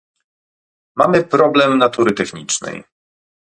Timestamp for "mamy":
0.95-1.23